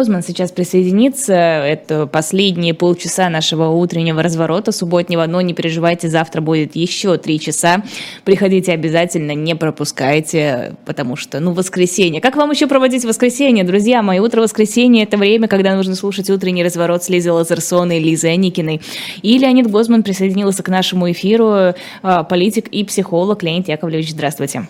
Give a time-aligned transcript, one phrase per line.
[0.00, 1.34] Гозман сейчас присоединится.
[1.34, 5.26] Это последние полчаса нашего утреннего разворота субботнего.
[5.26, 7.82] Но не переживайте, завтра будет еще три часа.
[8.24, 12.22] Приходите обязательно, не пропускайте, потому что, ну, воскресенье.
[12.22, 14.20] Как вам еще проводить воскресенье, друзья мои?
[14.20, 18.80] Утро воскресенье– это время, когда нужно слушать утренний разворот с Лизой Лазерсоной и Лизой Аникиной.
[19.20, 24.12] И Леонид Гозман присоединился к нашему эфиру, а, политик и психолог Леонид Яковлевич.
[24.12, 24.66] Здравствуйте.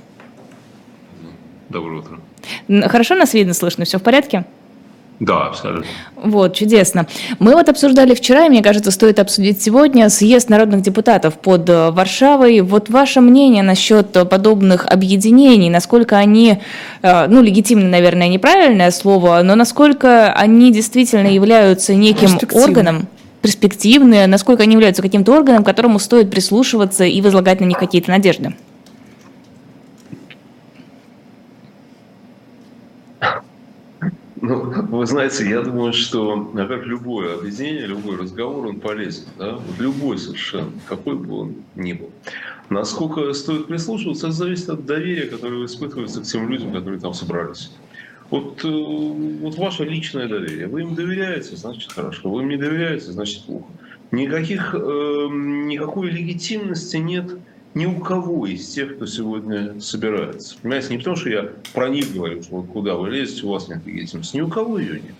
[1.69, 2.19] Доброе утро.
[2.89, 3.85] Хорошо нас видно, слышно?
[3.85, 4.45] Все в порядке?
[5.21, 5.85] Да, абсолютно.
[6.17, 7.07] Вот, чудесно.
[7.39, 11.91] Мы вот обсуждали вчера, и мне кажется, стоит обсудить сегодня съезд народных депутатов под э,
[11.91, 12.63] Варшавой.
[12.63, 16.59] Вот ваше мнение насчет подобных объединений, насколько они,
[17.03, 23.07] э, ну, легитимны, наверное, неправильное слово, но насколько они действительно являются неким органом,
[23.43, 28.55] перспективные, насколько они являются каким-то органом, которому стоит прислушиваться и возлагать на них какие-то надежды?
[34.43, 39.25] Ну, вы знаете, я думаю, что, как любое объединение, любой разговор, он полезен.
[39.39, 39.61] Да?
[39.79, 42.11] Любой совершенно, какой бы он ни был.
[42.71, 47.71] Насколько стоит прислушиваться, это зависит от доверия, которое испытывается к тем людям, которые там собрались.
[48.31, 50.69] Вот, э, вот ваше личное доверие.
[50.69, 52.31] Вы им доверяете, значит хорошо.
[52.31, 53.67] Вы им не доверяете, значит плохо.
[54.13, 57.39] Никаких, э, никакой легитимности нет
[57.75, 60.57] ни у кого из тех, кто сегодня собирается.
[60.61, 63.69] Понимаете, не потому, что я про них говорю, что вот куда вы лезете, у вас
[63.69, 64.37] нет легитимности.
[64.37, 65.15] Ни у кого ее нет.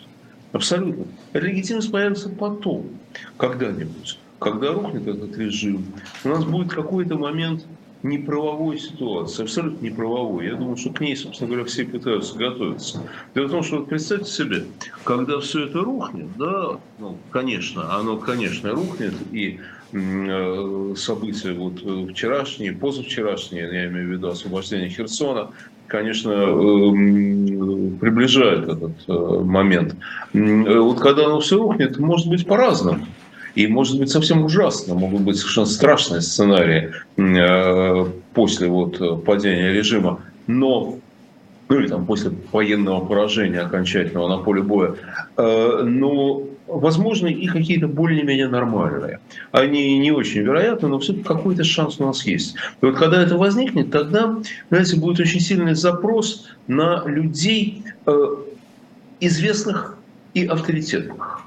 [0.53, 1.05] Абсолютно.
[1.33, 2.89] Эта легитимность появится потом,
[3.37, 4.19] когда-нибудь.
[4.41, 5.85] Когда рухнет этот режим,
[6.25, 7.67] у нас будет какой-то момент
[8.03, 10.47] неправовой ситуации, абсолютно неправовой.
[10.47, 13.03] Я думаю, что к ней, собственно говоря, все пытаются готовиться.
[13.35, 14.65] Дело в том, что вот представьте себе,
[15.05, 19.61] когда все это рухнет, да, ну, конечно, оно, конечно, рухнет, и
[19.93, 25.51] Э, события вот э, вчерашние, позавчерашние, я имею в виду освобождение Херсона,
[25.89, 29.97] конечно, эм, приближает этот э, момент.
[30.33, 33.05] Вот когда оно все рухнет, может быть по-разному.
[33.55, 36.93] И может быть совсем ужасно, могут быть совершенно страшные сценарии
[38.35, 40.21] после вот падения режима.
[40.47, 40.99] Но
[41.69, 44.97] ну или там после военного поражения окончательного на поле боя.
[45.37, 49.21] Но возможно, и какие-то более-менее нормальные.
[49.53, 52.57] Они не очень вероятны, но все-таки какой-то шанс у нас есть.
[52.81, 54.39] И вот когда это возникнет, тогда,
[54.71, 58.35] знаете, будет очень сильный запрос на людей э,
[59.21, 59.97] известных
[60.35, 61.43] и авторитетных.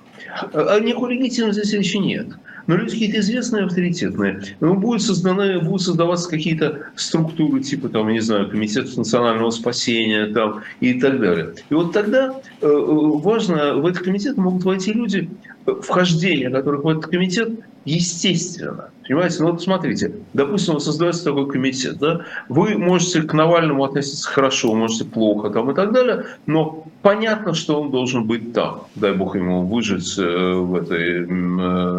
[0.54, 2.28] А никакой легитимности здесь речи нет
[2.68, 4.42] но люди какие-то известные, авторитетные.
[4.60, 10.62] Ну, будут, созданы, будут создаваться какие-то структуры, типа, там, не знаю, Комитет национального спасения там,
[10.80, 11.54] и так далее.
[11.70, 15.30] И вот тогда э, э важно, в этот комитет могут войти люди,
[15.66, 17.50] э, вхождение которых в этот комитет
[17.86, 18.90] естественно.
[19.04, 24.74] Понимаете, ну вот смотрите, допустим, создается такой комитет, да, вы можете к Навальному относиться хорошо,
[24.74, 29.36] можете плохо там и так далее, но понятно, что он должен быть там, дай бог
[29.36, 31.28] ему выжить э, в этой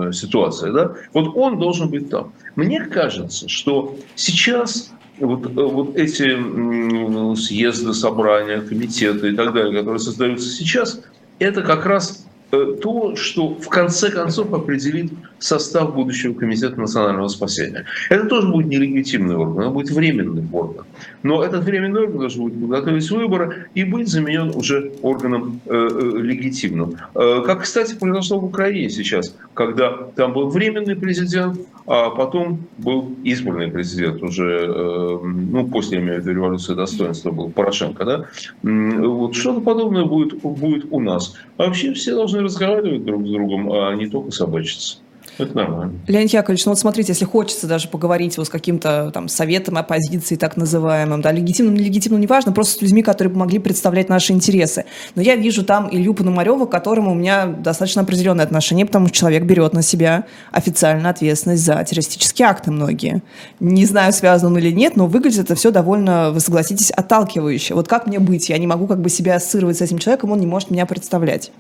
[0.08, 2.32] э, ситуации, да, вот он должен быть там.
[2.56, 10.48] Мне кажется, что сейчас вот, вот эти съезды, собрания, комитеты и так далее, которые создаются
[10.48, 11.02] сейчас,
[11.38, 12.33] это как раз Э,
[12.82, 17.84] то, что в конце концов определит состав будущего комитета национального спасения.
[18.09, 20.84] Это тоже будет нелегитимный орган, это будет временный орган.
[21.22, 26.19] Но этот временный орган должен будет подготовить выборы и быть заменен уже органом э, э,
[26.20, 26.97] легитимным.
[27.14, 33.14] Э, как, кстати, произошло в Украине сейчас, когда там был временный президент, а потом был
[33.25, 38.25] избранный президент уже, э, ну, после, я имею в виду, революции достоинства был Порошенко, да?
[38.62, 41.34] Вот что-то подобное будет, будет у нас.
[41.59, 44.99] Вообще все должны разговаривать друг с другом, а не только собачиться.
[45.37, 45.94] Это нормально.
[46.06, 50.37] Леонид Яковлевич, ну вот смотрите, если хочется даже поговорить вот с каким-то там советом оппозиции
[50.37, 54.84] так называемым, да, легитимным, нелегитимным, неважно, просто с людьми, которые бы могли представлять наши интересы.
[55.16, 59.16] Но я вижу там Илью Пономарева, к которому у меня достаточно определенное отношение, потому что
[59.16, 63.22] человек берет на себя официально ответственность за террористические акты многие.
[63.59, 67.75] Не знаю, связано он или нет, но выглядит это все довольно, вы согласитесь, отталкивающе.
[67.75, 68.50] Вот как мне быть?
[68.50, 71.50] Я не могу как бы себя ассоциировать с этим человеком, он не может меня представлять.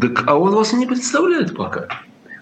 [0.00, 1.88] Так, а он вас не представляет пока.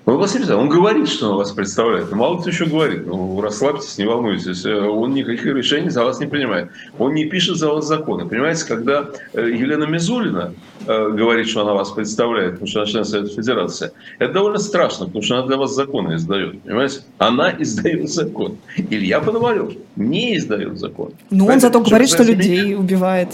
[0.04, 0.72] Он вас не представляет.
[0.72, 2.10] Он говорит, что он вас представляет.
[2.10, 3.06] Но мало кто еще говорит.
[3.06, 4.64] Ну, расслабьтесь, не волнуйтесь.
[4.64, 6.70] Э, он никаких решений за вас не принимает.
[6.98, 8.26] Он не пишет за вас законы.
[8.26, 10.54] Понимаете, когда э, Елена Мизулина
[10.86, 15.06] э, говорит, что она вас представляет, потому что она член Совета Федерации, это довольно страшно,
[15.06, 16.60] потому что она для вас законы издает.
[16.62, 17.00] Понимаете?
[17.18, 18.56] Она издает закон.
[18.76, 21.12] Илья Пономарев не издает закон.
[21.30, 23.28] Но он зато говорит, что людей убивает.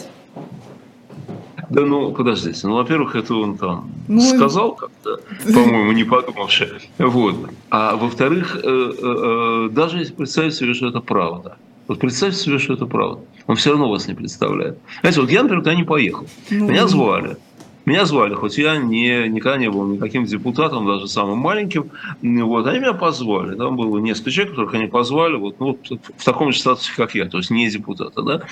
[1.70, 2.67] Да ну, подождите.
[2.67, 6.81] Ну, во-первых, это он там ну, сказал как-то, по-моему, не подумавши.
[6.99, 7.35] Вот.
[7.70, 11.56] А во-вторых, э, э, э, даже если представить себе, что это правда.
[11.87, 13.20] Вот представьте себе, что это правда.
[13.47, 14.79] Он все равно вас не представляет.
[15.00, 16.26] Знаете, вот я, например, туда не поехал.
[16.50, 17.37] Ну, Меня звали.
[17.85, 21.91] Меня звали, хоть я не, никогда не был никаким депутатом, даже самым маленьким.
[22.23, 23.57] Вот, они меня позвали.
[23.57, 25.79] Там было несколько человек, которых они позвали вот, ну,
[26.17, 28.23] в таком же статусе, как я, то есть не депутата.
[28.23, 28.43] Да?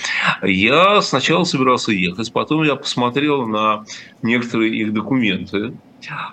[0.43, 3.85] Я сначала собирался ехать, потом я посмотрел на
[4.23, 5.75] некоторые их документы.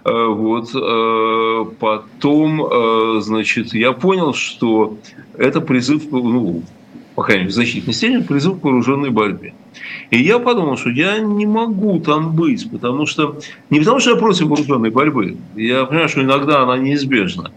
[0.06, 0.70] Э, вот.
[0.74, 4.98] Э, потом, э, значит, я понял, что
[5.38, 6.64] это призыв, ну,
[7.16, 9.54] по крайней мере, в значительной степени призыв к вооруженной борьбе.
[10.12, 13.40] И я подумал, что я не могу там быть, потому что
[13.70, 15.38] не потому, что я против вооруженной борьбы.
[15.56, 17.52] Я понимаю, что иногда она неизбежна.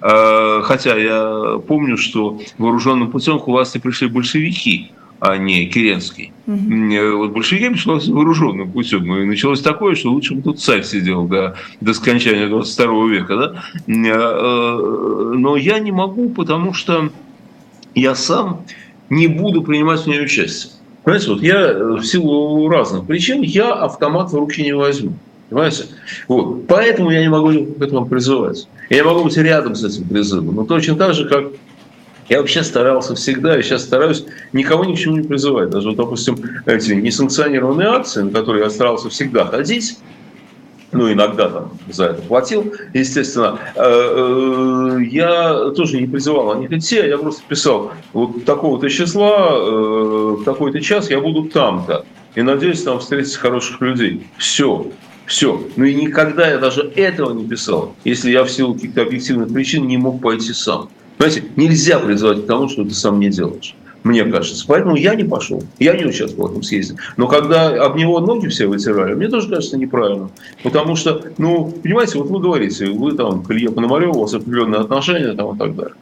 [0.00, 4.90] Хотя я помню, что вооруженным путем к власти пришли большевики
[5.24, 6.32] а не Керенский.
[6.48, 7.18] Угу.
[7.18, 9.04] Вот большевики началось вооруженным путем.
[9.18, 13.36] И началось такое, что лучше бы тут царь сидел до, до скончания 22 века.
[13.36, 13.62] Да?
[13.86, 17.10] Э, но я не могу, потому что
[17.94, 18.64] я сам
[19.10, 20.72] не буду принимать в ней участие.
[21.04, 25.14] Понимаете, вот я э, в силу разных причин, я автомат в руки не возьму.
[25.48, 25.84] Понимаете?
[26.28, 26.66] Вот.
[26.66, 28.68] Поэтому я не могу к этому призывать.
[28.88, 30.54] Я могу быть рядом с этим призывом.
[30.54, 31.46] Но точно так же, как
[32.28, 35.70] я вообще старался всегда, и сейчас стараюсь никого ни к чему не призывать.
[35.70, 39.98] Даже, вот, допустим, эти несанкционированные акции, на которые я старался всегда ходить,
[40.92, 43.58] ну, иногда там за это платил, естественно.
[43.74, 50.36] Э, э, я тоже не призывал них идти, я просто писал, вот такого-то числа, э,
[50.38, 52.04] в такой-то час я буду там-то.
[52.34, 54.26] И надеюсь там встретить хороших людей.
[54.38, 54.86] Все.
[55.26, 55.62] Все.
[55.76, 59.86] Ну и никогда я даже этого не писал, если я в силу каких-то объективных причин
[59.86, 60.90] не мог пойти сам.
[61.16, 63.74] Понимаете, нельзя призывать к тому, что ты сам не делаешь.
[64.04, 64.64] Мне кажется.
[64.66, 65.62] Поэтому я не пошел.
[65.78, 66.96] Я не участвовал в этом съезде.
[67.16, 70.30] Но когда об него ноги все вытирали, мне тоже кажется неправильно.
[70.62, 74.80] Потому что, ну, понимаете, вот вы говорите, вы там к Илье Пономареву, у вас определенные
[74.80, 75.94] отношения там и так далее.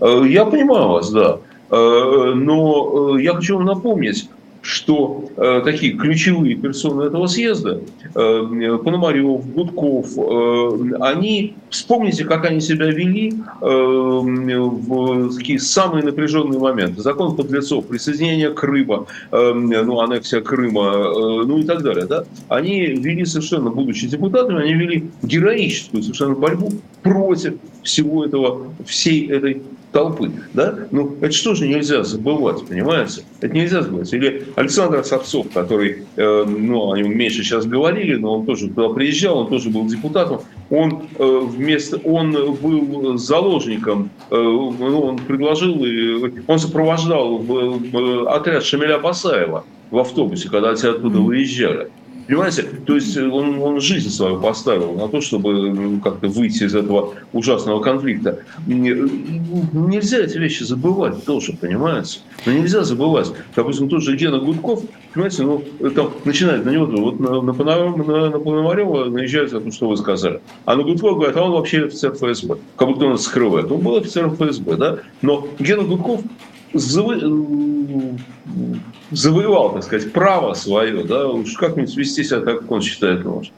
[0.00, 1.38] Э, я понимаю вас, да.
[1.70, 4.28] Э, но э, я хочу вам напомнить,
[4.62, 7.80] что э, такие ключевые персоны этого съезда,
[8.14, 16.58] э, Пономарев, Гудков, э, они, вспомните, как они себя вели э, в такие самые напряженные
[16.58, 17.02] моменты.
[17.02, 22.06] Закон подлецов, присоединение Крыма, э, ну, аннексия Крыма, э, ну и так далее.
[22.06, 22.24] Да?
[22.48, 26.72] Они вели совершенно, будучи депутатами, они вели героическую совершенно борьбу
[27.02, 29.62] против всего этого, всей этой
[29.92, 30.30] толпы.
[30.54, 30.86] Да?
[30.90, 33.22] Ну, это что же нельзя забывать, понимаете?
[33.40, 34.12] Это нельзя забывать.
[34.12, 38.88] Или Александр Савцов, который, э, ну, о нем меньше сейчас говорили, но он тоже туда
[38.90, 40.40] приезжал, он тоже был депутатом.
[40.70, 45.82] Он э, вместо, он был заложником, э, ну, он предложил,
[46.46, 51.90] он сопровождал в, в отряд Шамиля Басаева в автобусе, когда те оттуда выезжали.
[52.28, 52.64] Понимаете?
[52.84, 56.74] То есть э, он, он жизнь свою поставил на то, чтобы ну, как-то выйти из
[56.74, 58.40] этого ужасного конфликта.
[58.66, 62.20] Нельзя эти вещи забывать тоже, понимаете?
[62.44, 63.32] Но нельзя забывать.
[63.56, 64.82] Допустим, тот же Гена Гудков,
[65.14, 69.72] понимаете, ну, там начинает на него, вот на, на, на, на Пономарева наезжает за то,
[69.72, 70.42] что вы сказали.
[70.66, 72.58] А на Гудкова говорят, а он вообще офицер ФСБ.
[72.76, 73.72] Как будто он скрывает.
[73.72, 74.98] Он был офицером ФСБ, да?
[75.22, 76.20] Но Гена Гудков
[79.10, 83.54] завоевал, так сказать, право свое, да, уж как-нибудь вести себя так, как он считает нужным.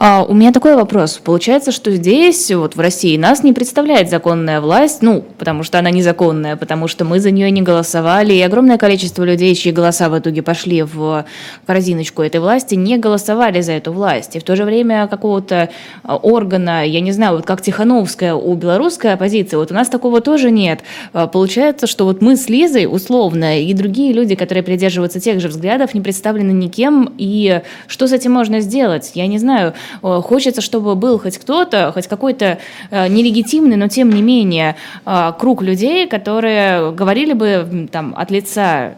[0.00, 1.18] А, у меня такой вопрос.
[1.18, 5.90] Получается, что здесь, вот в России, нас не представляет законная власть, ну, потому что она
[5.90, 10.16] незаконная, потому что мы за нее не голосовали, и огромное количество людей, чьи голоса в
[10.16, 11.26] итоге пошли в
[11.66, 14.36] корзиночку этой власти, не голосовали за эту власть.
[14.36, 15.68] И в то же время какого-то
[16.04, 20.20] а, органа, я не знаю, вот как Тихановская у белорусской оппозиции, вот у нас такого
[20.20, 20.84] тоже нет.
[21.12, 25.48] А, получается, что вот мы с Лизой, условно, и другие люди, которые придерживаются тех же
[25.48, 29.10] взглядов, не представлены никем, и что с этим можно сделать?
[29.14, 29.74] Я не знаю.
[30.02, 32.58] Э, хочется, чтобы был хоть кто-то, хоть какой-то
[32.90, 38.94] э, нелегитимный, но тем не менее э, круг людей, которые говорили бы там от лица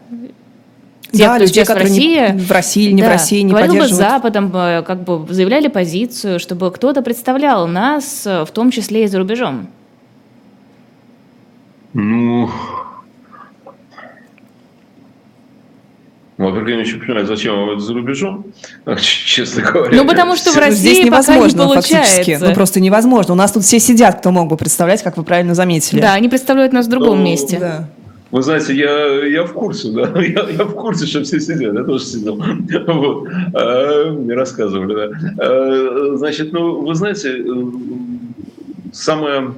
[1.13, 3.53] тех, да, кто людей, сейчас в России, не, в России, не да, в России, не
[3.53, 9.05] говорил бы с Западом, как бы заявляли позицию, чтобы кто-то представлял нас, в том числе
[9.05, 9.67] и за рубежом.
[11.95, 12.49] Ну,
[16.41, 18.47] Во-первых, я не очень понимаю, зачем вам это за рубежом,
[18.99, 19.95] честно говоря.
[19.95, 22.39] Ну, потому что в России Здесь невозможно, пока не фактически.
[22.41, 23.35] Ну, просто невозможно.
[23.35, 26.01] У нас тут все сидят, кто мог бы представлять, как вы правильно заметили.
[26.01, 27.59] Да, они представляют нас в другом ну, месте.
[27.59, 27.89] Да.
[28.31, 31.85] Вы знаете, я, я в курсе, да, я, я в курсе, что все сидят, я
[31.85, 32.37] тоже сидел,
[32.87, 35.45] вот, а, мне рассказывали, да.
[35.45, 37.45] А, значит, ну, вы знаете,
[38.93, 39.53] самое,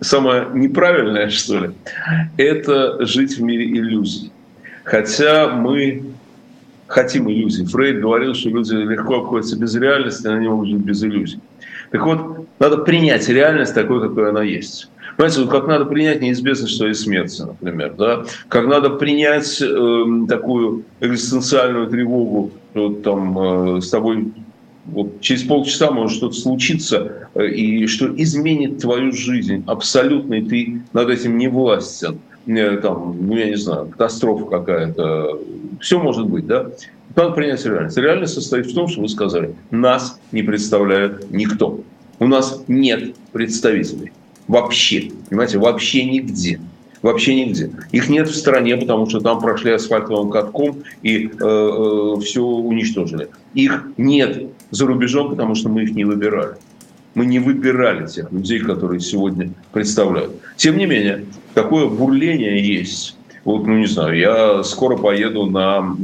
[0.00, 1.70] самое неправильное, что ли,
[2.36, 4.32] это жить в мире иллюзий.
[4.84, 6.02] Хотя мы
[6.86, 7.64] хотим иллюзий.
[7.64, 11.40] Фрейд говорил, что люди легко обходятся без реальности, они могут жить без иллюзий.
[11.90, 14.88] Так вот, надо принять реальность такой, какой она есть.
[15.16, 18.24] Понимаете, вот как надо принять неизбежность своей смерти, например, да?
[18.48, 24.32] как надо принять э, такую экзистенциальную тревогу, что там э, с тобой
[24.86, 30.82] вот через полчаса может что-то случиться, э, и что изменит твою жизнь абсолютно, и ты
[30.92, 32.18] над этим не властен.
[32.46, 35.38] Э, там, ну, я не знаю, катастрофа какая-то.
[35.80, 36.70] Все может быть, да?
[37.16, 37.96] Надо принять реальность.
[37.96, 41.80] Реальность состоит в том, что вы сказали, нас не представляет никто.
[42.18, 44.12] У нас нет представителей.
[44.46, 45.10] Вообще.
[45.28, 46.60] Понимаете, вообще нигде.
[47.02, 47.70] Вообще нигде.
[47.92, 53.28] Их нет в стране, потому что там прошли асфальтовым катком и э, э, все уничтожили.
[53.54, 56.56] Их нет за рубежом, потому что мы их не выбирали.
[57.14, 60.32] Мы не выбирали тех людей, которые сегодня представляют.
[60.56, 63.16] Тем не менее, такое бурление есть.
[63.44, 65.96] Вот, ну не знаю, я скоро поеду на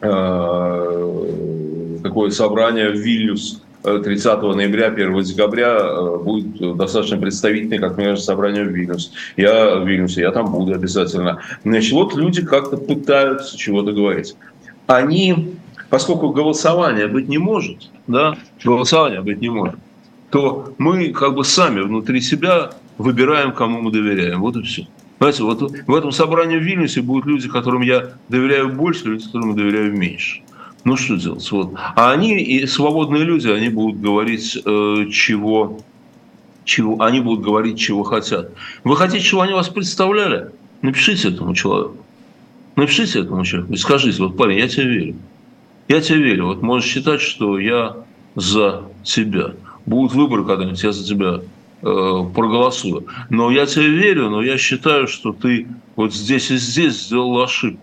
[0.00, 8.16] э, такое собрание в Вильнюс 30 ноября, 1 декабря э, будет достаточно представительное, как мне
[8.16, 9.12] собрание в Вильнюс.
[9.36, 11.40] Я в Вильнюсе, я там буду обязательно.
[11.64, 14.34] Значит, вот люди как-то пытаются чего-то говорить.
[14.88, 15.54] Они,
[15.88, 19.78] поскольку голосования быть не может, да, голосования быть не может,
[20.36, 24.40] то мы как бы сами внутри себя выбираем, кому мы доверяем.
[24.40, 24.86] Вот и все.
[25.16, 29.52] Понимаете, вот в этом собрании в Вильнюсе будут люди, которым я доверяю больше, люди, которым
[29.52, 30.42] я доверяю меньше.
[30.84, 31.50] Ну что делать?
[31.50, 31.72] Вот.
[31.94, 35.80] А они, и свободные люди, они будут говорить, э, чего,
[36.64, 38.50] чего, они будут говорить, чего хотят.
[38.84, 40.50] Вы хотите, чтобы они вас представляли?
[40.82, 41.96] Напишите этому человеку.
[42.76, 45.16] Напишите этому человеку и скажите, вот, парень, я тебе верю.
[45.88, 46.48] Я тебе верю.
[46.48, 47.96] Вот можешь считать, что я
[48.34, 49.54] за тебя
[49.86, 51.40] будут выборы когда-нибудь, я за тебя
[51.82, 53.06] э, проголосую.
[53.30, 57.80] Но я тебе верю, но я считаю, что ты вот здесь и здесь сделал ошибку.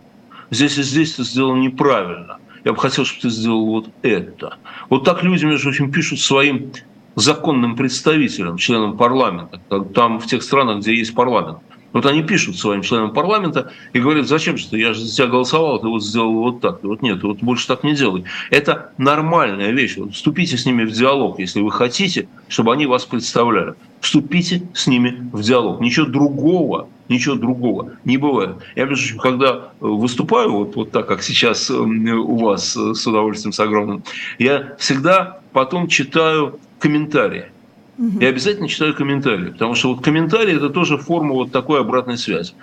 [0.51, 2.37] Здесь и здесь ты сделал неправильно.
[2.63, 4.57] Я бы хотел, чтобы ты сделал вот это.
[4.89, 6.71] Вот так люди, между прочим, пишут своим
[7.15, 9.59] законным представителям, членам парламента,
[9.93, 11.59] там в тех странах, где есть парламент.
[11.93, 15.79] Вот они пишут своим членам парламента и говорят, зачем ты, я же за тебя голосовал,
[15.79, 16.83] ты вот сделал вот так.
[16.83, 18.25] Вот нет, вот больше так не делай.
[18.49, 19.97] Это нормальная вещь.
[19.97, 23.75] Вот вступите с ними в диалог, если вы хотите, чтобы они вас представляли.
[24.01, 25.79] Вступите с ними в диалог.
[25.81, 28.57] Ничего другого, ничего другого не бывает.
[28.75, 34.03] Я, между когда выступаю, вот, вот так, как сейчас у вас с удовольствием, с огромным,
[34.39, 37.45] я всегда потом читаю комментарии
[37.97, 42.53] И обязательно читаю комментарии, потому что вот комментарии это тоже форма вот такой обратной связи.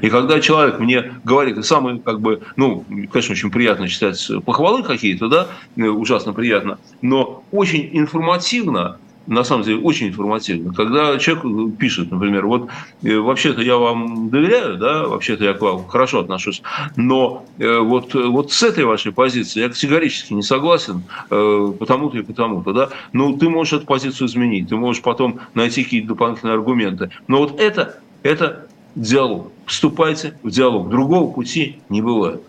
[0.00, 5.28] И когда человек мне говорит, самое как бы, ну, конечно, очень приятно читать похвалы какие-то,
[5.28, 10.72] да, э, ужасно приятно, но очень информативно на самом деле очень информативно.
[10.72, 12.68] Когда человек пишет, например, вот
[13.02, 16.62] э, вообще-то я вам доверяю, да, вообще-то я к вам хорошо отношусь,
[16.96, 22.22] но э, вот, вот с этой вашей позиции я категорически не согласен, э, потому-то и
[22.22, 27.10] потому-то, да, ну ты можешь эту позицию изменить, ты можешь потом найти какие-то дополнительные аргументы,
[27.28, 29.52] но вот это, это диалог.
[29.66, 30.88] Вступайте в диалог.
[30.90, 32.42] Другого пути не бывает.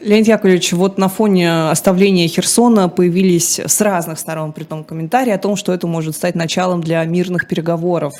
[0.00, 5.38] Леонид Яковлевич, вот на фоне оставления Херсона появились с разных сторон при том комментарии о
[5.38, 8.12] том, что это может стать началом для мирных переговоров.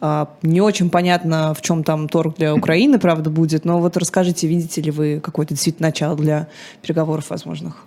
[0.00, 4.46] А, не очень понятно, в чем там торг для Украины, правда, будет, но вот расскажите,
[4.46, 6.48] видите ли вы какое-то действительно начало для
[6.82, 7.86] переговоров возможных?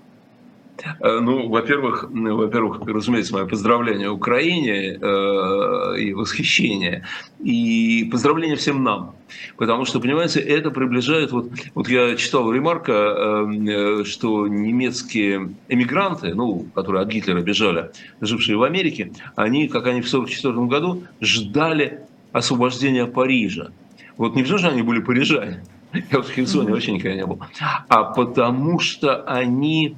[1.00, 7.06] Э, ну, во-первых, во-первых, разумеется, мое поздравление Украине э, и восхищение.
[7.44, 9.16] И поздравление всем нам.
[9.58, 11.32] Потому что, понимаете, это приближает...
[11.32, 18.58] Вот, вот я читал ремарка, э, что немецкие эмигранты, ну, которые от Гитлера бежали, жившие
[18.58, 23.72] в Америке, они, как они в 1944 году, ждали освобождения Парижа.
[24.18, 27.40] Вот не потому, что они были парижане, я в Херсоне вообще никогда не был,
[27.88, 29.96] а потому что они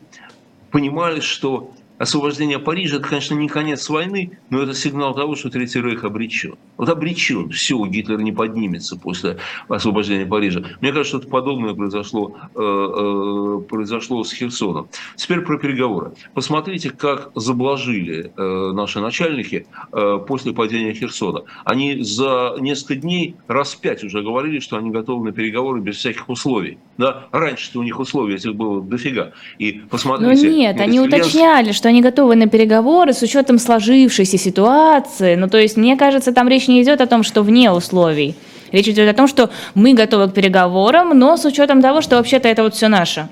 [0.71, 1.71] понимали, что
[2.01, 6.55] освобождение Парижа– это, конечно, не конец войны, но это сигнал того, что Третий Рейх обречен.
[6.77, 7.49] Вот обречен.
[7.51, 10.63] Все, Гитлер не поднимется после освобождения Парижа.
[10.81, 14.89] Мне кажется, что подобное произошло, э, э, произошло с Херсоном.
[15.15, 16.13] Теперь про переговоры.
[16.33, 21.43] Посмотрите, как заблажили э, наши начальники э, после падения Херсона.
[21.65, 26.29] Они за несколько дней раз пять уже говорили, что они готовы на переговоры без всяких
[26.29, 26.79] условий.
[26.97, 27.27] Да?
[27.31, 29.33] Раньше-то у них условий этих было дофига.
[29.59, 30.47] И посмотрите...
[30.47, 35.35] Ну нет, они уточняли, что они готовы на переговоры с учетом сложившейся ситуации.
[35.35, 38.35] Ну, то есть, мне кажется, там речь не идет о том, что вне условий.
[38.71, 42.47] Речь идет о том, что мы готовы к переговорам, но с учетом того, что вообще-то
[42.47, 43.27] это вот все наше.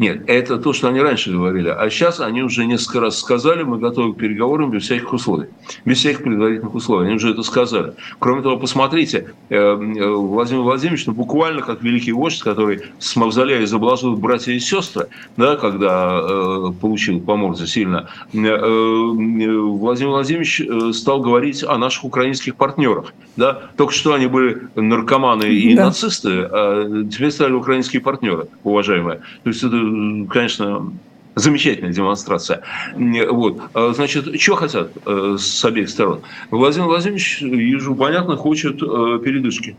[0.00, 1.68] Нет, это то, что они раньше говорили.
[1.68, 5.48] А сейчас они уже несколько раз сказали, мы готовы к переговорам без всяких условий.
[5.84, 7.08] Без всяких предварительных условий.
[7.08, 7.92] Они уже это сказали.
[8.18, 13.62] Кроме того, посмотрите, э, э, Владимир Владимирович, ну, буквально как великий вождь, который с мавзолея
[13.62, 20.62] изображал братья и сестры, да, когда э, получил по морде сильно, Владимир Владимирович
[20.96, 23.12] стал говорить о наших украинских партнерах.
[23.36, 23.64] Да?
[23.76, 25.86] Только что они были наркоманы и да.
[25.86, 29.20] нацисты, а теперь стали украинские партнеры, уважаемые.
[29.42, 29.89] То есть это
[30.28, 30.92] конечно,
[31.34, 32.62] замечательная демонстрация.
[32.94, 33.60] Вот.
[33.74, 36.20] А, значит, что хотят э, с обеих сторон?
[36.50, 39.76] Владимир Владимирович, вижу, понятно, хочет э, передышки.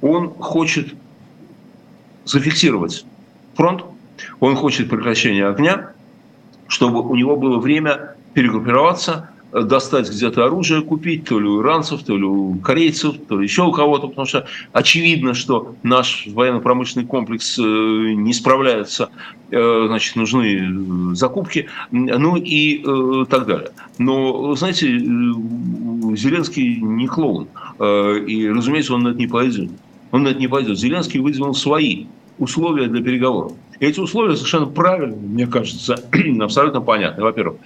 [0.00, 0.94] Он хочет
[2.24, 3.04] зафиксировать
[3.54, 3.84] фронт,
[4.40, 5.92] он хочет прекращения огня,
[6.68, 9.30] чтобы у него было время перегруппироваться,
[9.62, 13.62] достать где-то оружие купить, то ли у иранцев, то ли у корейцев, то ли еще
[13.62, 19.10] у кого-то, потому что очевидно, что наш военно-промышленный комплекс э, не справляется,
[19.50, 22.84] э, значит, нужны э, закупки, ну и
[23.30, 23.70] так далее.
[23.98, 27.48] Но, знаете, Зеленский не клоун,
[27.80, 29.70] и, разумеется, он на это не пойдет.
[30.10, 30.78] Он на это не пойдет.
[30.78, 32.06] Зеленский выдвинул свои
[32.38, 33.52] условия для переговоров.
[33.80, 35.96] Эти условия совершенно правильные, мне кажется,
[36.40, 37.22] абсолютно понятны.
[37.22, 37.58] Во-первых,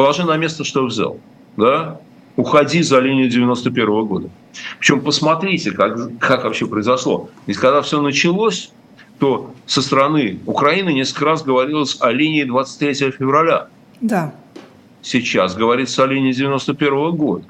[0.00, 1.20] положи на место, что взял
[1.58, 2.00] да,
[2.34, 4.30] уходи за линию 91 -го года.
[4.78, 7.28] Причем посмотрите, как, как вообще произошло.
[7.46, 8.72] Ведь когда все началось,
[9.18, 13.68] то со стороны Украины несколько раз говорилось о линии 23 февраля.
[14.00, 14.32] Да.
[15.02, 17.44] Сейчас говорится о линии 91 -го года.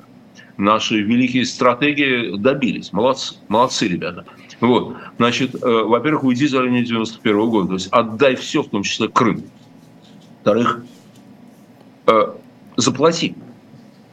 [0.56, 2.92] Наши великие стратегии добились.
[2.92, 4.24] Молодцы, молодцы ребята.
[4.58, 4.96] Вот.
[5.18, 7.68] Значит, э, во-первых, уйди за линию 91 -го года.
[7.68, 9.44] То есть отдай все, в том числе Крым.
[10.42, 10.82] Во-вторых,
[12.08, 12.39] э,
[12.80, 13.34] заплати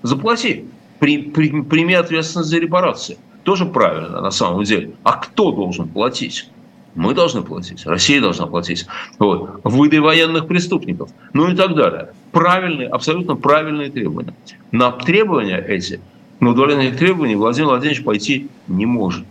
[0.03, 0.65] заплати,
[0.99, 3.17] при, при, прими ответственность за репарации.
[3.43, 4.91] Тоже правильно на самом деле.
[5.03, 6.49] А кто должен платить?
[6.95, 8.87] Мы должны платить, Россия должна платить.
[9.19, 9.61] Вот.
[9.63, 12.09] Выдай военных преступников, ну и так далее.
[12.31, 14.33] Правильные, абсолютно правильные требования.
[14.71, 15.99] На требования эти,
[16.39, 19.25] на удовлетворение требований Владимир Владимирович пойти не может.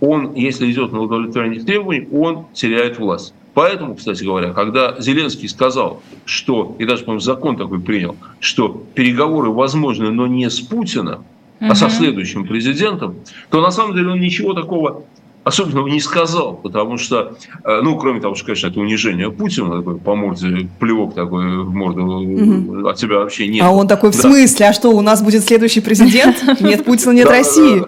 [0.00, 3.34] Он, если идет на удовлетворение требований, он теряет власть.
[3.54, 9.50] Поэтому, кстати говоря, когда Зеленский сказал, что, и даже, по-моему, закон такой принял, что переговоры
[9.50, 11.24] возможны, но не с Путиным,
[11.58, 13.16] а со следующим президентом,
[13.50, 15.04] то на самом деле он ничего такого
[15.42, 19.96] особенного не сказал, потому что, э, ну, кроме того, что, конечно, это унижение Путина, такой
[19.96, 22.88] по морде, плевок такой в морду угу.
[22.88, 23.64] от тебя вообще нет.
[23.64, 24.20] А он такой, в да.
[24.20, 26.36] смысле, а что, у нас будет следующий президент?
[26.60, 27.84] Нет Путина, нет России.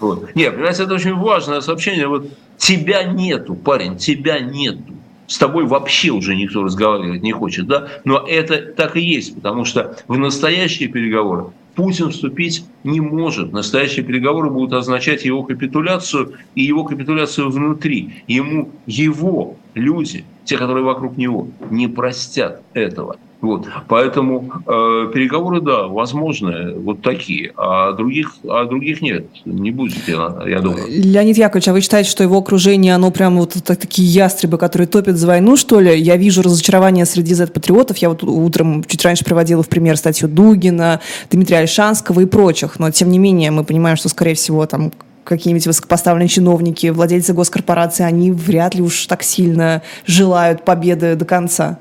[0.00, 0.34] Вот.
[0.34, 2.08] Нет, понимаете, это очень важное сообщение.
[2.08, 2.26] Вот
[2.62, 4.94] тебя нету, парень, тебя нету.
[5.26, 7.88] С тобой вообще уже никто разговаривать не хочет, да?
[8.04, 13.52] Но это так и есть, потому что в настоящие переговоры Путин вступить не может.
[13.52, 18.22] Настоящие переговоры будут означать его капитуляцию и его капитуляцию внутри.
[18.28, 23.16] Ему его люди, те, которые вокруг него, не простят этого.
[23.42, 23.66] Вот.
[23.88, 30.38] Поэтому э, переговоры, да, возможны, вот такие, а других, а других нет, не будет, я,
[30.46, 30.86] я думаю.
[30.88, 35.16] Леонид Яковлевич, а вы считаете, что его окружение, оно прям вот такие ястребы, которые топят
[35.16, 35.98] за войну, что ли?
[35.98, 41.00] Я вижу разочарование среди Z-патриотов, я вот утром чуть раньше приводила в пример статью Дугина,
[41.28, 44.92] Дмитрия Альшанского и прочих, но тем не менее мы понимаем, что, скорее всего, там
[45.24, 51.80] какие-нибудь высокопоставленные чиновники, владельцы госкорпорации, они вряд ли уж так сильно желают победы до конца.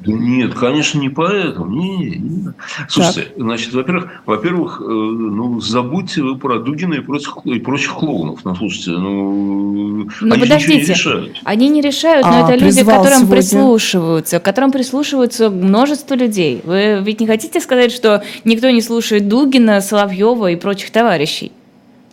[0.00, 1.66] Да нет, конечно, не поэтому.
[1.66, 2.52] Не, не.
[2.88, 3.32] Слушайте, так.
[3.36, 8.40] значит, во-первых, во-первых, э, ну, забудьте вы про Дугина и прочих, и прочих клоунов.
[8.44, 11.40] Ну, слушайте, ну, ну они подождите, не решают.
[11.44, 13.36] Они не решают, но а, это люди, к которым сегодня.
[13.36, 16.62] прислушиваются, к которым прислушиваются множество людей.
[16.64, 21.52] Вы ведь не хотите сказать, что никто не слушает Дугина, Соловьева и прочих товарищей?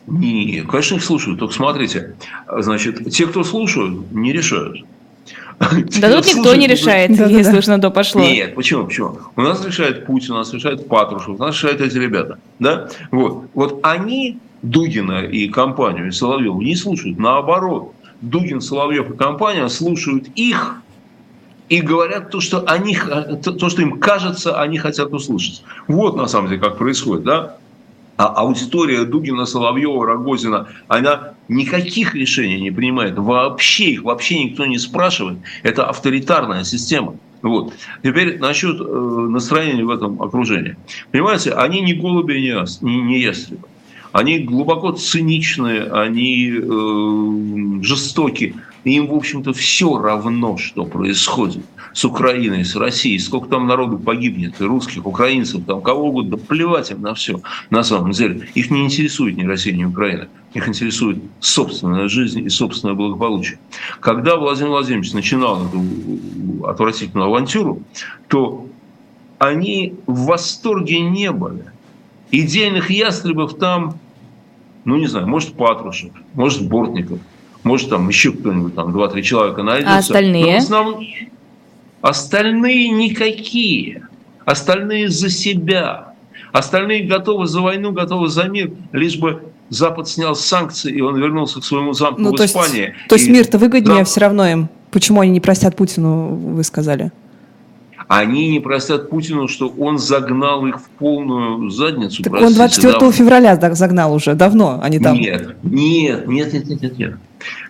[0.07, 1.39] Не, конечно, их слушают.
[1.39, 2.15] Только смотрите,
[2.59, 4.83] значит, те, кто слушают, не решают.
[5.99, 8.21] Да тут никто не решает, если уж на то пошло.
[8.21, 9.17] Нет, почему, почему?
[9.35, 12.37] У нас решает Путин, у нас решает Патрушев, у нас решают эти ребята.
[12.59, 12.89] Да?
[13.11, 13.45] Вот.
[13.53, 17.17] вот они Дугина и компанию, и Соловьева не слушают.
[17.17, 20.81] Наоборот, Дугин, Соловьев и компания слушают их
[21.69, 22.97] и говорят то, что, они,
[23.43, 25.63] то, что им кажется, они хотят услышать.
[25.87, 27.23] Вот на самом деле как происходит.
[27.23, 27.57] Да?
[28.17, 33.17] А аудитория Дугина, Соловьева, Рогозина, она никаких решений не принимает.
[33.17, 35.37] Вообще их вообще никто не спрашивает.
[35.61, 37.15] Это авторитарная система.
[37.43, 37.73] Вот.
[38.03, 40.75] Теперь насчет э, настроения в этом окружении.
[41.11, 43.67] Понимаете, они не голуби, не, не ястребы.
[44.11, 48.55] Они глубоко циничные, они э, жестоки.
[48.83, 51.63] Им, в общем-то, все равно, что происходит.
[51.97, 56.43] С Украиной, с Россией, сколько там народу погибнет, и русских, украинцев, там кого угодно, да
[56.47, 58.47] плевать им на все, на самом деле.
[58.53, 60.27] Их не интересует ни Россия, ни Украина.
[60.53, 63.57] Их интересует собственная жизнь и собственное благополучие.
[63.99, 67.81] Когда Владимир Владимирович начинал эту отвратительную авантюру,
[68.27, 68.67] то
[69.39, 71.65] они в восторге не были.
[72.29, 73.97] Идейных ястребов там,
[74.85, 77.17] ну не знаю, может Патрушев, может Бортников,
[77.63, 79.95] может там еще кто-нибудь, там два-три человека найдется.
[79.95, 80.45] А остальные?
[80.45, 81.03] Но в основном
[82.07, 84.07] остальные никакие.
[84.45, 86.13] Остальные за себя.
[86.53, 91.59] Остальные готовы за войну, готовы за мир, лишь бы Запад снял санкции, и он вернулся
[91.59, 92.79] к своему замку ну, в Испании.
[92.79, 94.07] Есть, то есть мир-то выгоднее Зап...
[94.07, 94.69] все равно им.
[94.91, 97.11] Почему они не простят Путину, вы сказали?
[98.07, 102.23] Они не простят Путину, что он загнал их в полную задницу.
[102.23, 103.11] Так он 24 да?
[103.11, 105.17] февраля загнал уже, давно они там.
[105.17, 106.97] Нет, нет, нет, нет, нет, нет.
[106.97, 107.17] нет.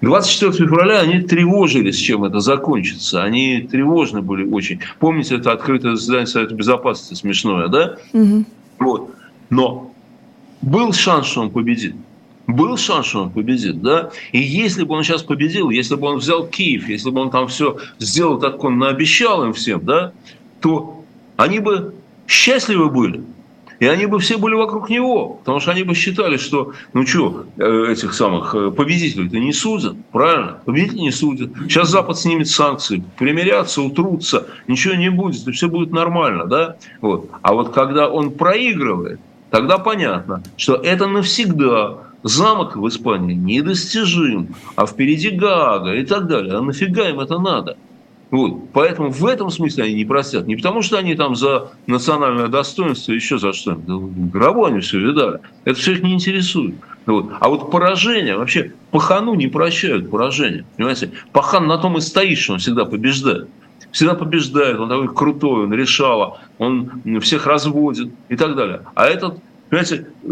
[0.02, 3.24] 24 февраля они тревожились, чем это закончится.
[3.24, 4.82] Они тревожны были очень.
[5.00, 7.98] Помните, это открытое заседание Совета Безопасности смешное, да?
[8.14, 8.46] Угу.
[8.80, 9.12] Вот.
[9.50, 9.94] Но
[10.62, 11.96] был шанс, что он победит.
[12.48, 14.10] Был шанс, что он победит, да?
[14.32, 17.48] И если бы он сейчас победил, если бы он взял Киев, если бы он там
[17.48, 20.14] все сделал так, он наобещал им всем, да,
[20.62, 21.04] то
[21.36, 21.94] они бы
[22.26, 23.22] счастливы были.
[23.80, 27.46] И они бы все были вокруг него, потому что они бы считали, что, ну что,
[27.58, 30.58] э, этих самых э, победителей-то не судят, правильно?
[30.66, 31.52] Победителей не судят.
[31.64, 36.78] Сейчас Запад снимет санкции, примирятся, утрутся, ничего не будет, и все будет нормально, да?
[37.02, 37.30] Вот.
[37.42, 39.20] А вот когда он проигрывает,
[39.52, 46.56] тогда понятно, что это навсегда замок в Испании недостижим, а впереди Гага и так далее.
[46.56, 47.78] А нафига им это надо?
[48.30, 48.72] Вот.
[48.74, 50.48] Поэтому в этом смысле они не простят.
[50.48, 53.76] Не потому, что они там за национальное достоинство, еще за что.
[53.76, 55.40] Да, гробу они все видали.
[55.64, 56.76] Это все их не интересует.
[57.06, 57.32] Вот.
[57.40, 60.66] А вот поражение, вообще пахану не прощают поражение.
[60.76, 61.12] Понимаете?
[61.32, 63.48] Пахан на том и стоит, что он всегда побеждает
[63.92, 68.82] всегда побеждает, он такой крутой, он решала, он всех разводит и так далее.
[68.96, 70.28] А этот, понимаете, э,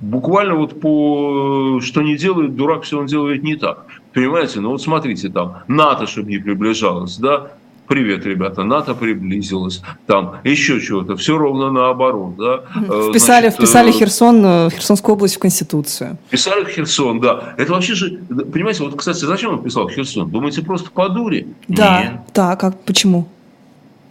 [0.00, 3.86] буквально вот по что не делает, дурак все он делает не так.
[4.16, 7.48] Понимаете, ну вот смотрите, там НАТО, чтобы не приближалось, да,
[7.86, 12.62] Привет, ребята, НАТО приблизилось, там еще чего-то, все ровно наоборот, да.
[12.74, 16.16] Э, вписали, Значит, вписали э, Херсон, Херсонскую область в Конституцию.
[16.28, 17.54] Вписали Херсон, да.
[17.58, 18.18] Это вообще же,
[18.52, 20.30] понимаете, вот, кстати, зачем он писал Херсон?
[20.30, 21.46] Думаете, просто по дуре?
[21.68, 22.12] Да, Нет.
[22.34, 23.28] да, как, почему?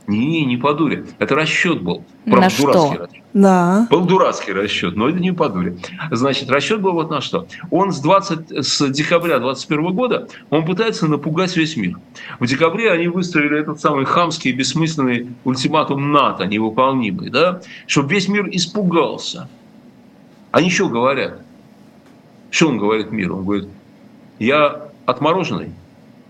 [0.07, 1.05] Не, не по дуре.
[1.17, 2.03] Это расчет был.
[2.25, 2.91] Правда, на что?
[2.91, 3.09] Расчет.
[3.35, 3.85] Да.
[3.91, 5.53] Был дурацкий расчет, но это не по.
[6.11, 7.47] Значит, расчет был вот на что.
[7.69, 11.97] Он с, 20, с декабря 2021 года, он пытается напугать весь мир.
[12.39, 18.47] В декабре они выставили этот самый хамский бессмысленный ультиматум НАТО, невыполнимый, да, чтобы весь мир
[18.51, 19.49] испугался.
[20.51, 21.41] Они что говорят?
[22.51, 23.39] Что он говорит миру?
[23.39, 23.67] Он говорит,
[24.39, 25.71] я отмороженный,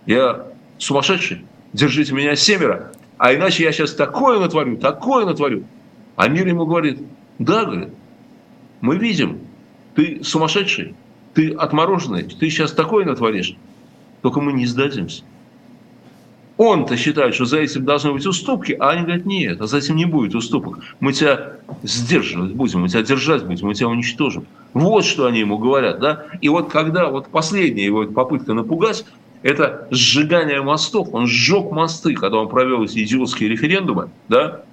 [0.08, 0.48] я
[0.80, 5.66] сумасшедший, держите меня семеро, а иначе я сейчас такое натворю, такое натворю.
[6.16, 7.00] А мир ему говорит,
[7.40, 7.90] да, говорит,
[8.82, 9.40] мы видим,
[9.96, 10.96] ты сумасшедший,
[11.34, 13.56] ты отмороженный, ты сейчас такое натворишь,
[14.22, 15.24] только мы не сдадимся.
[16.58, 19.98] Он-то считает, что за этим должны быть уступки, а они говорят, нет, а за этим
[19.98, 20.80] не будет уступок.
[21.02, 24.46] Мы тебя сдерживать будем, мы тебя держать будем, мы тебя уничтожим.
[24.74, 26.26] Вот что они ему говорят, да?
[26.40, 29.06] И вот когда вот последняя его попытка напугать,
[29.44, 31.10] это сжигание мостов.
[31.12, 34.64] Он сжег мосты, когда он провел эти идиотские референдумы, да,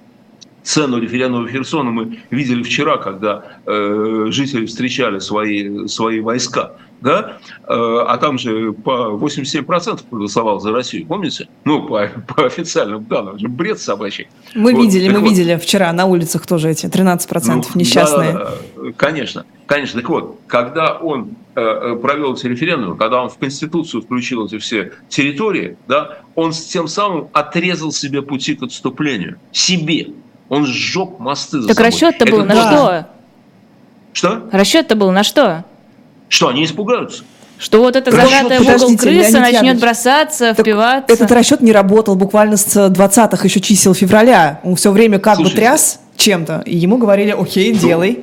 [0.62, 6.72] цену референдума Херсона мы видели вчера, когда э, жители встречали свои, свои войска.
[7.00, 7.38] Да?
[7.64, 11.48] Э, а там же по 87% проголосовал за Россию, помните?
[11.64, 14.28] Ну, по, по официальным данным, же бред собачий.
[14.54, 14.82] Мы вот.
[14.82, 15.30] видели, так мы вот.
[15.30, 18.32] видели вчера на улицах тоже эти 13% ну, несчастные.
[18.34, 18.52] Да,
[18.96, 20.00] конечно, конечно.
[20.00, 24.58] Так вот, когда он э, э, провел эти референдумы, когда он в Конституцию включил эти
[24.58, 29.38] все территории, да, он тем самым отрезал себе пути к отступлению.
[29.50, 30.10] Себе.
[30.52, 33.06] Он сжег мосты за Так расчет-то был на что?
[34.12, 34.48] Что?
[34.52, 35.64] Расчет-то был на что?
[36.28, 37.24] Что, они испугаются?
[37.58, 41.10] Что вот эта зажатая в угол крыса начнет бросаться, так впиваться.
[41.10, 44.60] Этот расчет не работал буквально с 20-х еще чисел февраля.
[44.62, 48.22] Он все время как Слушайте, бы тряс чем-то, и ему говорили, окей, делай.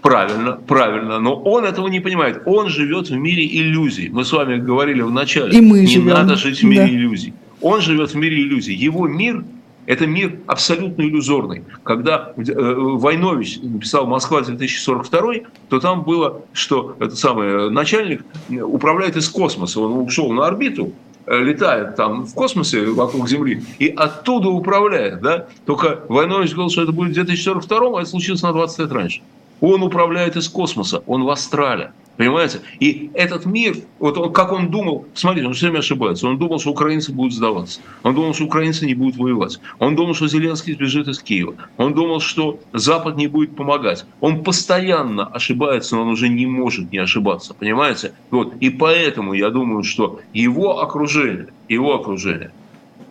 [0.00, 1.20] Правильно, правильно.
[1.20, 2.42] Но он этого не понимает.
[2.44, 4.08] Он живет в мире иллюзий.
[4.08, 5.56] Мы с вами говорили в начале.
[5.56, 6.08] И мы не живем.
[6.14, 6.88] надо жить в мире да.
[6.88, 7.34] иллюзий.
[7.60, 8.74] Он живет в мире иллюзий.
[8.74, 9.44] Его мир
[9.86, 11.64] это мир абсолютно иллюзорный.
[11.82, 19.80] Когда э, Войнович написал «Москва-2042», то там было, что этот самый начальник управляет из космоса.
[19.80, 20.92] Он ушел на орбиту,
[21.26, 25.20] э, летает там в космосе вокруг Земли и оттуда управляет.
[25.20, 25.46] Да?
[25.66, 29.22] Только Войнович говорил, что это будет в 2042, а это случилось на 20 лет раньше.
[29.62, 31.92] Он управляет из космоса, он в астрале.
[32.16, 32.60] Понимаете?
[32.80, 36.26] И этот мир, вот он, как он думал, смотрите, он все время ошибается.
[36.26, 37.80] Он думал, что украинцы будут сдаваться.
[38.02, 39.60] Он думал, что украинцы не будут воевать.
[39.78, 41.54] Он думал, что Зеленский сбежит из Киева.
[41.78, 44.04] Он думал, что Запад не будет помогать.
[44.20, 47.54] Он постоянно ошибается, но он уже не может не ошибаться.
[47.54, 48.12] Понимаете?
[48.30, 48.54] Вот.
[48.60, 52.50] И поэтому я думаю, что его окружение, его окружение,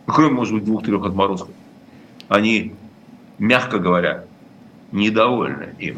[0.05, 1.55] кроме, может быть, двух-трех отморозков,
[2.27, 2.73] они,
[3.39, 4.25] мягко говоря,
[4.91, 5.97] недовольны им.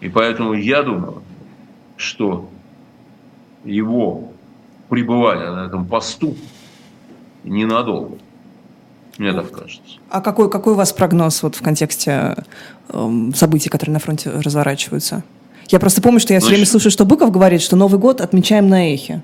[0.00, 1.22] И поэтому я думаю,
[1.96, 2.48] что
[3.64, 4.32] его
[4.88, 6.36] пребывание на этом посту
[7.44, 8.18] ненадолго.
[9.18, 9.98] Мне так кажется.
[10.08, 12.36] А какой, какой у вас прогноз вот в контексте
[12.88, 15.22] э, событий, которые на фронте разворачиваются?
[15.68, 18.68] Я просто помню, что я все время слушаю, что Быков говорит, что Новый год отмечаем
[18.68, 19.22] на эхе.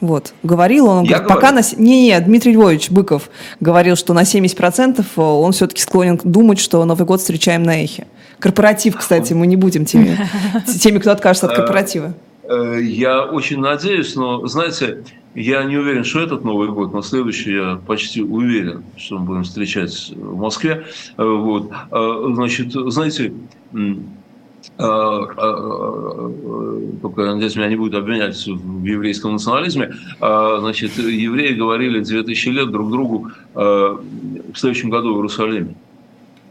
[0.00, 1.60] Вот, говорил он, он говорит, пока на...
[1.76, 3.28] Не, не, Дмитрий Львович Быков
[3.60, 8.06] говорил, что на 70% он все-таки склонен думать, что Новый год встречаем на эхе.
[8.38, 10.18] Корпоратив, кстати, мы не будем теми,
[10.80, 12.14] теми кто откажется от корпоратива.
[12.44, 17.52] Э, я очень надеюсь, но, знаете, я не уверен, что этот Новый год, но следующий
[17.52, 20.86] я почти уверен, что мы будем встречать в Москве.
[21.18, 21.70] Э, вот.
[21.92, 23.34] Э, значит, знаете,
[27.02, 32.90] только, надеюсь, меня не будут обвинять в еврейском национализме, значит, евреи говорили 2000 лет друг
[32.90, 34.00] другу в
[34.54, 35.74] следующем году в Иерусалиме.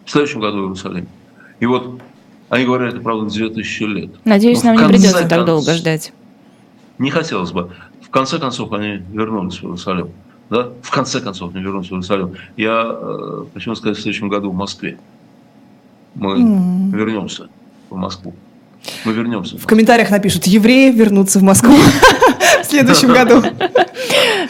[0.06, 1.08] В следующем году в Иерусалиме.
[1.60, 2.00] И вот
[2.50, 4.10] они говорят, это правда 2000 лет.
[4.26, 6.14] Надеюсь, Но нам не придется концов, так долго ждать.
[6.98, 7.70] Не хотелось бы.
[8.02, 10.10] В конце концов, они вернулись в Иерусалим.
[10.50, 10.70] Да?
[10.82, 12.34] В конце концов, они вернулись в Иерусалим.
[12.58, 14.98] Я, э, почему сказать, в следующем году в Москве.
[16.16, 16.98] Мы mm.
[16.98, 17.50] вернемся
[17.90, 18.34] в Москву.
[19.04, 19.58] Мы вернемся.
[19.58, 21.76] В, в комментариях напишут, евреи вернутся в Москву
[22.62, 23.44] в следующем году.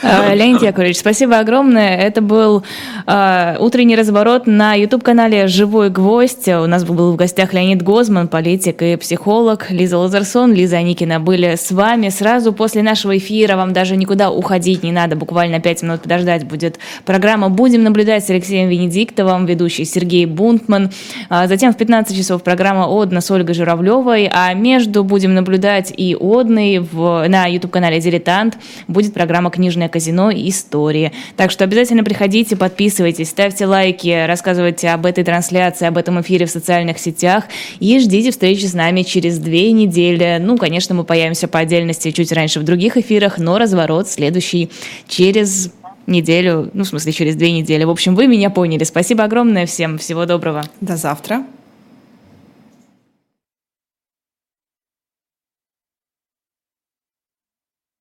[0.01, 1.97] Э, Леонид Яковлевич, спасибо огромное.
[1.97, 2.63] Это был
[3.05, 6.47] э, утренний разворот на YouTube-канале «Живой гвоздь».
[6.47, 9.69] У нас был в гостях Леонид Гозман, политик и психолог.
[9.69, 12.09] Лиза Лазарсон, Лиза Аникина были с вами.
[12.09, 15.15] Сразу после нашего эфира вам даже никуда уходить не надо.
[15.15, 20.91] Буквально пять минут подождать будет программа «Будем наблюдать» с Алексеем Венедиктовым, ведущий Сергей Бунтман.
[21.29, 24.29] А затем в 15 часов программа «Одна» с Ольгой Журавлевой.
[24.31, 31.11] А между «Будем наблюдать» и «Одной» в, на YouTube-канале «Дилетант» будет программа «Книжная казино истории.
[31.35, 36.51] Так что обязательно приходите, подписывайтесь, ставьте лайки, рассказывайте об этой трансляции, об этом эфире в
[36.51, 37.45] социальных сетях
[37.79, 40.37] и ждите встречи с нами через две недели.
[40.39, 44.69] Ну, конечно, мы появимся по отдельности чуть раньше в других эфирах, но разворот следующий
[45.07, 45.71] через
[46.07, 47.83] неделю, ну, в смысле, через две недели.
[47.83, 48.83] В общем, вы меня поняли.
[48.83, 49.97] Спасибо огромное всем.
[49.97, 50.63] Всего доброго.
[50.81, 51.43] До завтра.